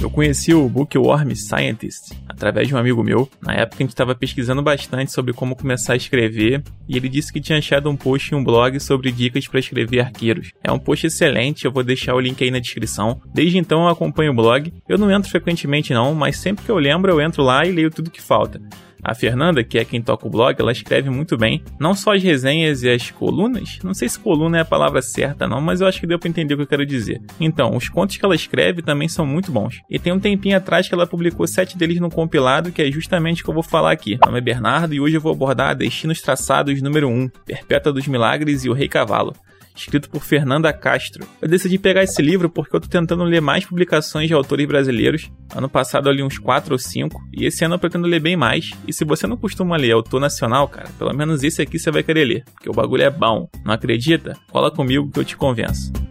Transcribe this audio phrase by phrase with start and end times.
[0.00, 3.28] Eu conheci o Bookworm Scientist através de um amigo meu.
[3.42, 7.30] Na época a gente estava pesquisando bastante sobre como começar a escrever e ele disse
[7.30, 10.52] que tinha achado um post em um blog sobre dicas para escrever arqueiros.
[10.64, 13.20] É um post excelente, eu vou deixar o link aí na descrição.
[13.34, 14.72] Desde então eu acompanho o blog.
[14.88, 17.90] Eu não entro frequentemente não, mas sempre que eu lembro eu entro lá e leio
[17.90, 18.58] tudo que falta.
[19.02, 22.22] A Fernanda, que é quem toca o blog, ela escreve muito bem, não só as
[22.22, 25.86] resenhas e as colunas, não sei se coluna é a palavra certa não, mas eu
[25.86, 27.20] acho que deu para entender o que eu quero dizer.
[27.38, 29.80] Então, os contos que ela escreve também são muito bons.
[29.90, 33.42] E tem um tempinho atrás que ela publicou sete deles no compilado, que é justamente
[33.42, 34.10] o que eu vou falar aqui.
[34.10, 38.06] Meu nome é Bernardo e hoje eu vou abordar Destinos Traçados número 1, Perpétua dos
[38.06, 39.34] Milagres e o Rei Cavalo
[39.80, 41.26] escrito por Fernanda Castro.
[41.40, 45.30] Eu decidi pegar esse livro porque eu tô tentando ler mais publicações de autores brasileiros.
[45.54, 48.36] Ano passado eu li uns 4 ou 5, e esse ano eu pretendo ler bem
[48.36, 48.70] mais.
[48.86, 52.02] E se você não costuma ler autor nacional, cara, pelo menos esse aqui você vai
[52.02, 53.48] querer ler, porque o bagulho é bom.
[53.64, 54.36] Não acredita?
[54.50, 56.09] Cola comigo que eu te convenço.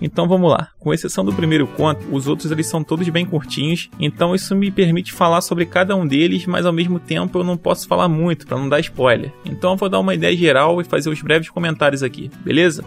[0.00, 0.68] Então vamos lá.
[0.78, 4.70] Com exceção do primeiro conto, os outros eles são todos bem curtinhos, então isso me
[4.70, 8.46] permite falar sobre cada um deles, mas ao mesmo tempo eu não posso falar muito
[8.46, 9.32] para não dar spoiler.
[9.44, 12.84] Então eu vou dar uma ideia geral e fazer os breves comentários aqui, beleza?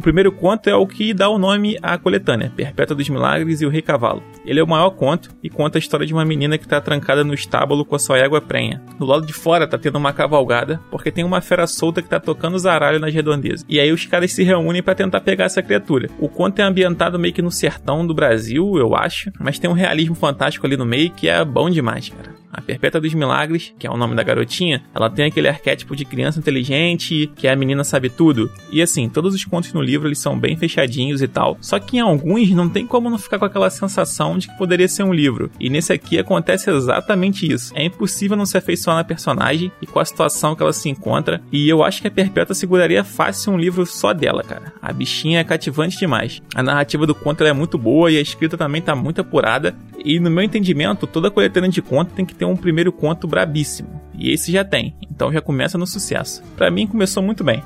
[0.00, 3.66] O primeiro conto é o que dá o nome à coletânea, Perpétua dos Milagres e
[3.66, 4.22] o Rei Cavalo.
[4.46, 7.22] Ele é o maior conto e conta a história de uma menina que está trancada
[7.22, 8.80] no estábulo com a sua égua prenha.
[8.98, 12.18] Do lado de fora tá tendo uma cavalgada, porque tem uma fera solta que tá
[12.18, 13.66] tocando zaralho nas redondezas.
[13.68, 16.08] E aí os caras se reúnem para tentar pegar essa criatura.
[16.18, 19.74] O conto é ambientado meio que no sertão do Brasil, eu acho, mas tem um
[19.74, 22.39] realismo fantástico ali no meio que é bom demais, cara.
[22.52, 26.04] A Perpétua dos Milagres, que é o nome da garotinha, ela tem aquele arquétipo de
[26.04, 28.50] criança inteligente, que é a menina sabe tudo.
[28.72, 31.56] E assim, todos os contos no livro eles são bem fechadinhos e tal.
[31.60, 34.88] Só que em alguns não tem como não ficar com aquela sensação de que poderia
[34.88, 35.50] ser um livro.
[35.60, 37.72] E nesse aqui acontece exatamente isso.
[37.74, 41.40] É impossível não se afeiçoar na personagem e com a situação que ela se encontra.
[41.52, 44.72] E eu acho que a Perpétua seguraria fácil um livro só dela, cara.
[44.80, 46.42] A bichinha é cativante demais.
[46.54, 49.74] A narrativa do conto é muito boa e a escrita também tá muito apurada.
[50.04, 54.00] E no meu entendimento, toda coletânea de conto tem que ter um primeiro conto brabíssimo.
[54.14, 56.42] E esse já tem, então já começa no sucesso.
[56.56, 57.62] Para mim começou muito bem.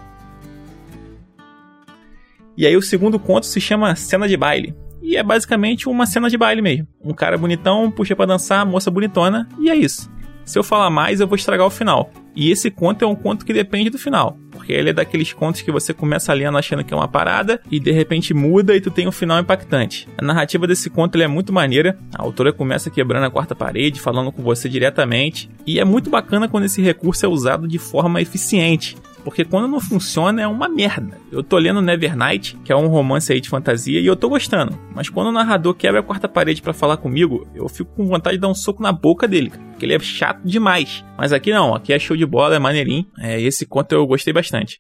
[2.57, 4.75] E aí o segundo conto se chama Cena de Baile.
[5.01, 6.89] E é basicamente uma cena de baile mesmo.
[7.01, 10.11] Um cara bonitão puxa para dançar, moça bonitona, e é isso.
[10.45, 12.11] Se eu falar mais, eu vou estragar o final.
[12.37, 14.37] E esse conto é um conto que depende do final.
[14.51, 17.79] Porque ele é daqueles contos que você começa lendo achando que é uma parada e
[17.79, 20.09] de repente muda e tu tem um final impactante.
[20.19, 21.99] A narrativa desse conto é muito maneira.
[22.15, 25.49] A autora começa quebrando a quarta parede, falando com você diretamente.
[25.67, 28.97] E é muito bacana quando esse recurso é usado de forma eficiente.
[29.25, 31.19] Porque quando não funciona é uma merda.
[31.33, 34.79] Eu tô lendo Nevernight, que é um romance aí de fantasia, e eu tô gostando.
[34.95, 38.37] Mas quando o narrador quebra a quarta parede para falar comigo, eu fico com vontade
[38.37, 41.03] de dar um soco na boca dele, porque ele é chato demais.
[41.17, 43.07] Mas aqui não, aqui é show de bola, é maneirinho.
[43.19, 44.79] É, esse conto eu gostei bastante.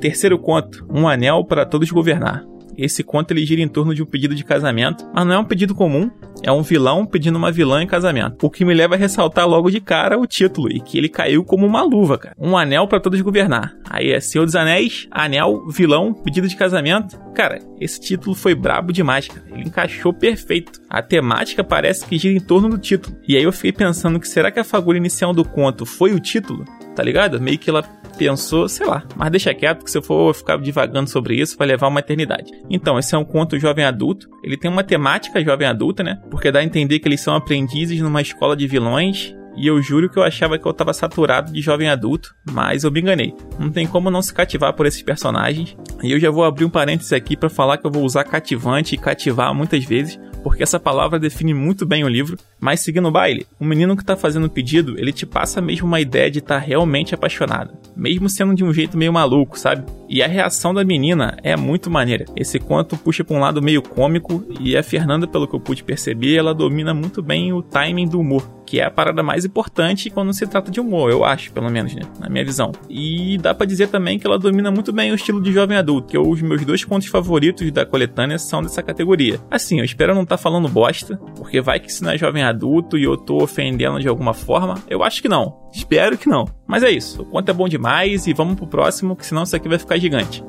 [0.00, 2.49] Terceiro conto, Um Anel para Todos Governar.
[2.80, 5.44] Esse conto ele gira em torno de um pedido de casamento, mas não é um
[5.44, 6.10] pedido comum,
[6.42, 8.46] é um vilão pedindo uma vilã em casamento.
[8.46, 11.44] O que me leva a ressaltar logo de cara o título, e que ele caiu
[11.44, 12.34] como uma luva, cara.
[12.38, 13.74] Um anel para todos governar.
[13.88, 17.20] Aí é Senhor dos Anéis, anel, vilão, pedido de casamento.
[17.34, 19.44] Cara, esse título foi brabo demais, cara.
[19.52, 20.80] Ele encaixou perfeito.
[20.88, 23.14] A temática parece que gira em torno do título.
[23.28, 26.20] E aí eu fiquei pensando que será que a fagulha inicial do conto foi o
[26.20, 26.64] título?
[26.94, 27.40] Tá ligado?
[27.40, 27.82] Meio que ela
[28.18, 31.66] pensou, sei lá, mas deixa quieto que se eu for ficar divagando sobre isso vai
[31.66, 32.50] levar uma eternidade.
[32.68, 36.20] Então, esse é um conto jovem adulto, ele tem uma temática jovem adulta, né?
[36.30, 40.08] Porque dá a entender que eles são aprendizes numa escola de vilões e eu juro
[40.08, 43.34] que eu achava que eu tava saturado de jovem adulto, mas eu me enganei.
[43.58, 45.76] Não tem como não se cativar por esses personagens.
[46.02, 48.94] E eu já vou abrir um parênteses aqui para falar que eu vou usar cativante
[48.94, 52.38] e cativar muitas vezes, porque essa palavra define muito bem o livro.
[52.60, 55.86] Mas seguindo o baile, o menino que tá fazendo o pedido, ele te passa mesmo
[55.86, 59.84] uma ideia de estar tá realmente apaixonado, mesmo sendo de um jeito meio maluco, sabe?
[60.08, 62.24] E a reação da menina é muito maneira.
[62.36, 65.82] Esse conto puxa para um lado meio cômico e a Fernanda, pelo que eu pude
[65.82, 70.08] perceber, ela domina muito bem o timing do humor que é a parada mais importante
[70.10, 72.02] quando se trata de humor, eu acho, pelo menos, né?
[72.20, 72.70] Na minha visão.
[72.88, 76.06] E dá para dizer também que ela domina muito bem o estilo de jovem adulto,
[76.06, 79.40] que os meus dois contos favoritos da coletânea são dessa categoria.
[79.50, 82.44] Assim, eu espero não estar tá falando bosta, porque vai que isso não é jovem
[82.44, 82.49] adulto
[82.96, 84.74] e eu tô ofendendo de alguma forma.
[84.88, 85.60] Eu acho que não.
[85.72, 86.46] Espero que não.
[86.66, 87.22] Mas é isso.
[87.22, 89.98] O conto é bom demais e vamos pro próximo, que senão isso aqui vai ficar
[89.98, 90.44] gigante.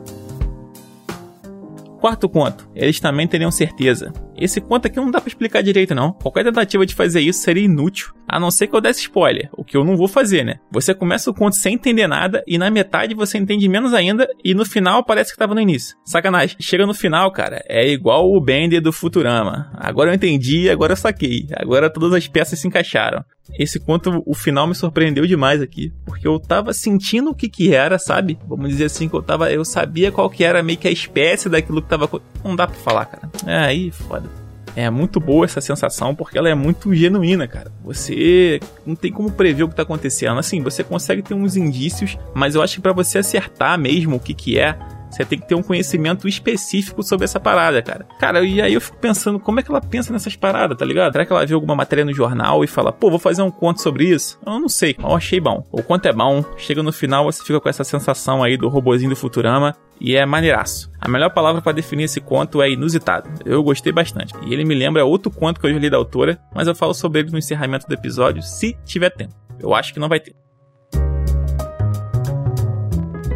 [2.00, 4.12] Quarto conto, eles também teriam certeza.
[4.42, 6.14] Esse conto aqui não dá para explicar direito não.
[6.14, 9.64] Qualquer tentativa de fazer isso seria inútil, a não ser que eu desse spoiler, o
[9.64, 10.56] que eu não vou fazer, né?
[10.72, 14.56] Você começa o conto sem entender nada e na metade você entende menos ainda e
[14.56, 15.96] no final parece que tava no início.
[16.04, 16.58] Sacanagem.
[16.60, 19.72] Chega no final, cara, é igual o Bender do Futurama.
[19.76, 21.48] Agora eu entendi, agora eu saquei.
[21.56, 23.24] Agora todas as peças se encaixaram.
[23.60, 27.76] esse conto, o final me surpreendeu demais aqui, porque eu tava sentindo o que que
[27.76, 28.40] era, sabe?
[28.48, 31.50] Vamos dizer assim que eu tava, eu sabia qual que era meio que a espécie
[31.50, 32.10] daquilo que tava,
[32.44, 33.30] não dá para falar, cara.
[33.46, 34.31] É aí, foda.
[34.76, 37.72] É muito boa essa sensação porque ela é muito genuína, cara.
[37.84, 40.40] Você não tem como prever o que tá acontecendo.
[40.40, 44.20] Assim, você consegue ter uns indícios, mas eu acho que para você acertar mesmo o
[44.20, 44.78] que que é,
[45.12, 48.06] você tem que ter um conhecimento específico sobre essa parada, cara.
[48.20, 51.12] Cara, e aí eu fico pensando, como é que ela pensa nessas paradas, tá ligado?
[51.12, 53.82] Será que ela vê alguma matéria no jornal e fala, pô, vou fazer um conto
[53.82, 54.40] sobre isso?
[54.46, 55.66] Eu não sei, eu achei bom.
[55.72, 59.10] O conto é bom, chega no final, você fica com essa sensação aí do robozinho
[59.10, 60.92] do Futurama e é maneiraço.
[61.00, 63.30] A melhor palavra para definir esse conto é inusitado.
[63.46, 64.34] Eu gostei bastante.
[64.46, 66.94] E ele me lembra outro conto que eu já li da autora, mas eu falo
[66.94, 69.36] sobre ele no encerramento do episódio, se tiver tempo.
[69.60, 70.36] Eu acho que não vai ter.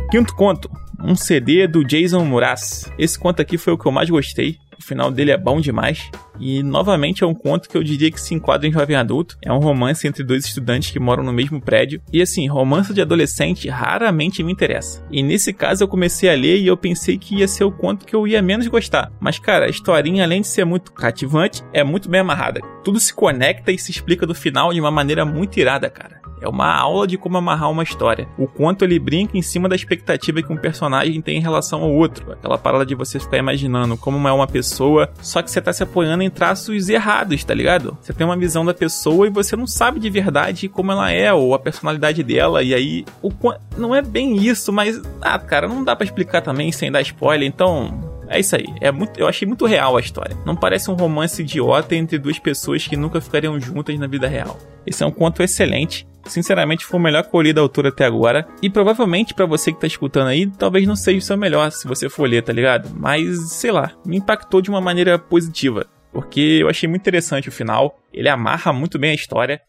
[0.10, 0.70] Quinto conto,
[1.06, 2.92] um CD do Jason Mraz.
[2.98, 4.58] Esse conto aqui foi o que eu mais gostei.
[4.78, 6.10] O final dele é bom demais.
[6.40, 9.38] E novamente é um conto que eu diria que se enquadra em jovem adulto.
[9.42, 12.02] É um romance entre dois estudantes que moram no mesmo prédio.
[12.12, 15.06] E assim, romance de adolescente raramente me interessa.
[15.12, 18.06] E nesse caso eu comecei a ler e eu pensei que ia ser o conto
[18.06, 19.12] que eu ia menos gostar.
[19.20, 22.60] Mas cara, a historinha, além de ser muito cativante, é muito bem amarrada.
[22.84, 26.25] Tudo se conecta e se explica no final de uma maneira muito irada, cara.
[26.46, 28.28] É uma aula de como amarrar uma história.
[28.38, 31.92] O quanto ele brinca em cima da expectativa que um personagem tem em relação ao
[31.92, 32.32] outro.
[32.32, 35.82] Aquela parada de você ficar imaginando como é uma pessoa, só que você tá se
[35.82, 37.98] apoiando em traços errados, tá ligado?
[38.02, 41.34] Você tem uma visão da pessoa e você não sabe de verdade como ela é,
[41.34, 43.06] ou a personalidade dela, e aí.
[43.22, 43.32] O,
[43.78, 45.02] não é bem isso, mas.
[45.22, 48.14] Ah, cara, não dá para explicar também sem dar spoiler, então.
[48.28, 48.66] É isso aí.
[48.82, 50.36] É muito, eu achei muito real a história.
[50.46, 54.58] Não parece um romance idiota entre duas pessoas que nunca ficariam juntas na vida real.
[54.86, 56.08] Esse é um conto excelente.
[56.26, 58.48] Sinceramente, foi o melhor li da autora até agora.
[58.62, 61.88] E provavelmente para você que tá escutando aí, talvez não seja o seu melhor se
[61.88, 62.90] você for ler, tá ligado?
[62.96, 65.86] Mas, sei lá, me impactou de uma maneira positiva.
[66.12, 68.00] Porque eu achei muito interessante o final.
[68.14, 69.62] Ele amarra muito bem a história.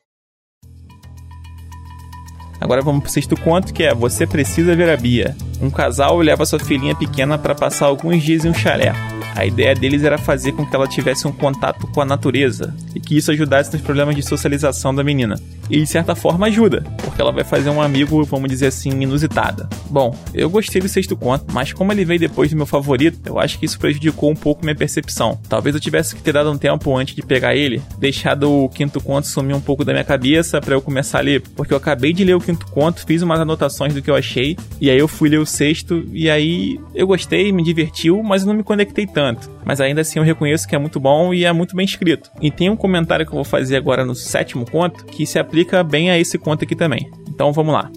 [2.60, 5.36] Agora vamos pro sexto conto, que é Você Precisa Ver a Bia.
[5.60, 8.92] Um casal leva sua filhinha pequena para passar alguns dias em um chalé.
[9.36, 12.98] A ideia deles era fazer com que ela tivesse um contato com a natureza e
[12.98, 15.38] que isso ajudasse nos problemas de socialização da menina.
[15.68, 19.68] E de certa forma ajuda, porque ela vai fazer um amigo, vamos dizer assim, inusitada.
[19.90, 23.38] Bom, eu gostei do sexto conto, mas como ele veio depois do meu favorito, eu
[23.38, 25.38] acho que isso prejudicou um pouco minha percepção.
[25.50, 29.02] Talvez eu tivesse que ter dado um tempo antes de pegar ele, deixado o quinto
[29.02, 32.14] conto sumir um pouco da minha cabeça para eu começar a ler, porque eu acabei
[32.14, 35.08] de ler o quinto conto, fiz umas anotações do que eu achei, e aí eu
[35.08, 39.25] fui ler o sexto, e aí eu gostei, me divertiu, mas não me conectei tanto
[39.26, 39.50] tanto.
[39.64, 42.30] Mas ainda assim eu reconheço que é muito bom e é muito bem escrito.
[42.40, 45.82] E tem um comentário que eu vou fazer agora no sétimo conto que se aplica
[45.82, 47.10] bem a esse conto aqui também.
[47.28, 47.90] Então vamos lá.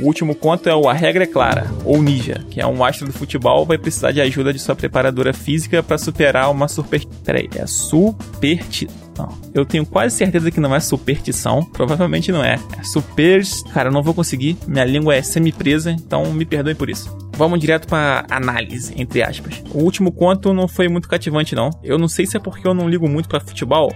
[0.00, 3.06] O último conto é o A Regra é Clara, ou Ninja, que é um astro
[3.06, 7.04] do futebol vai precisar de ajuda de sua preparadora física para superar uma super...
[7.24, 8.88] Peraí, é superti...
[9.18, 12.60] Não, eu tenho quase certeza que não é superstição, provavelmente não é.
[12.78, 13.42] É super...
[13.74, 17.27] Cara, eu não vou conseguir, minha língua é semi-presa, então me perdoe por isso.
[17.38, 19.62] Vamos direto para análise, entre aspas.
[19.72, 21.70] O último conto não foi muito cativante, não.
[21.84, 23.94] Eu não sei se é porque eu não ligo muito para futebol,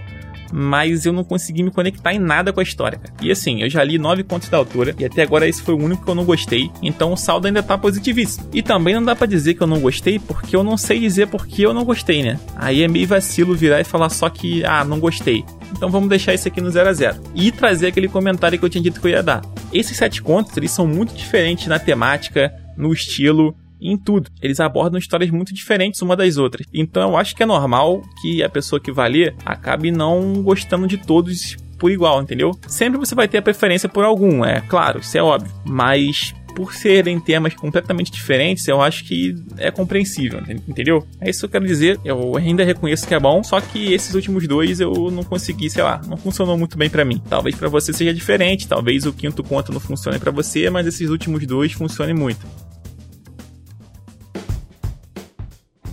[0.49, 3.13] mas eu não consegui me conectar em nada com a história, cara.
[3.21, 5.77] E assim, eu já li nove contos da autora, e até agora esse foi o
[5.77, 8.47] único que eu não gostei, então o saldo ainda tá positivíssimo.
[8.53, 11.27] E também não dá para dizer que eu não gostei, porque eu não sei dizer
[11.27, 12.39] porque eu não gostei, né?
[12.55, 15.43] Aí é meio vacilo virar e falar só que, ah, não gostei.
[15.75, 18.69] Então vamos deixar isso aqui no 0 a 0 E trazer aquele comentário que eu
[18.69, 19.41] tinha dito que eu ia dar.
[19.73, 24.29] Esses sete contos, eles são muito diferentes na temática, no estilo, em tudo.
[24.41, 26.65] Eles abordam histórias muito diferentes uma das outras.
[26.73, 30.87] Então eu acho que é normal que a pessoa que vai ler acabe não gostando
[30.87, 32.51] de todos por igual, entendeu?
[32.67, 35.51] Sempre você vai ter a preferência por algum, é claro, isso é óbvio.
[35.65, 41.05] Mas por serem temas completamente diferentes, eu acho que é compreensível, entendeu?
[41.19, 41.99] É isso que eu quero dizer.
[42.05, 45.83] Eu ainda reconheço que é bom, só que esses últimos dois eu não consegui, sei
[45.83, 47.21] lá, não funcionou muito bem para mim.
[47.27, 51.09] Talvez para você seja diferente, talvez o quinto conto não funcione para você, mas esses
[51.09, 52.45] últimos dois funcionem muito.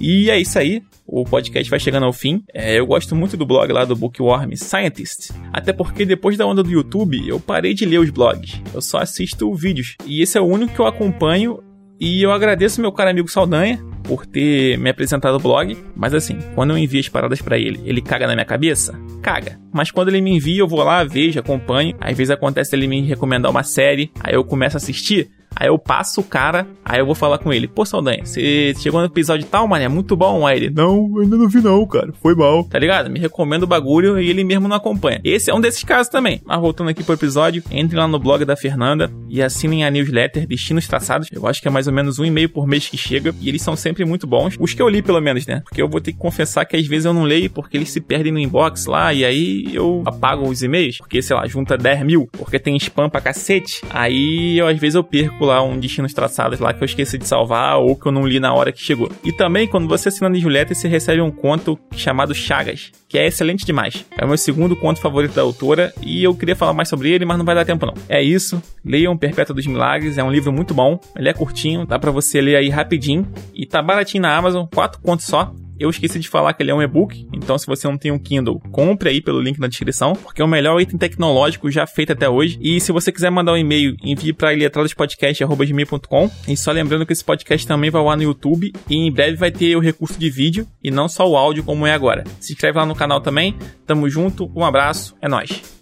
[0.01, 0.83] E é isso aí.
[1.07, 2.43] O podcast vai chegando ao fim.
[2.55, 5.31] É, eu gosto muito do blog lá do Bookworm Scientist.
[5.53, 8.63] Até porque depois da onda do YouTube, eu parei de ler os blogs.
[8.73, 9.97] Eu só assisto vídeos.
[10.07, 11.63] E esse é o único que eu acompanho.
[12.01, 15.77] E eu agradeço meu caro amigo Saldanha por ter me apresentado o blog.
[15.95, 18.99] Mas assim, quando eu envio as paradas para ele, ele caga na minha cabeça?
[19.21, 19.61] Caga.
[19.71, 21.95] Mas quando ele me envia, eu vou lá, vejo, acompanho.
[22.01, 25.31] Às vezes acontece ele me recomendar uma série, aí eu começo a assistir.
[25.61, 27.69] Aí eu passo o cara, aí eu vou falar com ele.
[27.69, 30.47] Pô, Saldanha, você chegou no episódio tal, mané, muito bom.
[30.47, 32.65] Aí ele, não, ainda não vi não, cara, foi mal.
[32.65, 33.11] Tá ligado?
[33.11, 35.21] Me recomenda o bagulho e ele mesmo não acompanha.
[35.23, 36.41] Esse é um desses casos também.
[36.47, 40.47] Mas voltando aqui pro episódio, entre lá no blog da Fernanda e assinem a newsletter
[40.47, 41.29] Destinos Traçados.
[41.31, 43.61] Eu acho que é mais ou menos um e-mail por mês que chega e eles
[43.61, 44.57] são sempre muito bons.
[44.59, 45.61] Os que eu li, pelo menos, né?
[45.61, 48.01] Porque eu vou ter que confessar que às vezes eu não leio porque eles se
[48.01, 52.03] perdem no inbox lá e aí eu apago os e-mails, porque sei lá, junta 10
[52.03, 53.83] mil, porque tem spam pra cacete.
[53.91, 57.27] Aí eu às vezes eu perco lá um Destinos Traçados lá que eu esqueci de
[57.27, 59.11] salvar ou que eu não li na hora que chegou.
[59.25, 63.27] E também, quando você assina a newsletter, você recebe um conto chamado Chagas, que é
[63.27, 64.05] excelente demais.
[64.17, 67.25] É o meu segundo conto favorito da autora e eu queria falar mais sobre ele,
[67.25, 67.95] mas não vai dar tempo não.
[68.09, 71.99] É isso, leiam Perpétua dos Milagres, é um livro muito bom, ele é curtinho, dá
[71.99, 75.53] para você ler aí rapidinho e tá baratinho na Amazon, quatro contos só.
[75.81, 78.19] Eu esqueci de falar que ele é um e-book, então se você não tem um
[78.19, 82.13] Kindle, compre aí pelo link na descrição, porque é o melhor item tecnológico já feito
[82.13, 82.59] até hoje.
[82.61, 86.31] E se você quiser mandar um e-mail, envie para iletradospodcast.com.
[86.47, 89.51] E só lembrando que esse podcast também vai lá no YouTube e em breve vai
[89.51, 92.25] ter o recurso de vídeo e não só o áudio como é agora.
[92.39, 93.57] Se inscreve lá no canal também.
[93.87, 95.80] Tamo junto, um abraço, é nóis.